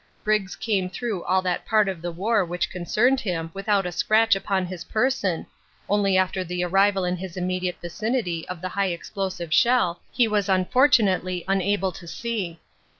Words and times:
Briggs 0.23 0.55
came 0.55 0.89
through 0.89 1.23
all 1.25 1.43
that 1.43 1.63
part 1.63 1.87
of 1.87 2.01
the 2.01 2.11
war 2.11 2.43
which 2.43 2.71
concerned 2.71 3.19
him 3.19 3.51
without 3.53 3.85
a 3.85 3.91
scratch 3.91 4.35
upon 4.35 4.65
his 4.65 4.85
person 4.85 5.45
only 5.87 6.17
after 6.17 6.43
the 6.43 6.63
arrival 6.63 7.05
in 7.05 7.15
his 7.17 7.37
immediate 7.37 7.77
vicinity 7.79 8.47
of 8.47 8.61
the 8.61 8.69
high 8.69 8.87
explosive 8.89 9.53
shell 9.53 10.01
he 10.11 10.27
was 10.27 10.49
unfortunately 10.49 11.45
unable 11.47 11.91
to 11.91 12.07
see. 12.07 12.59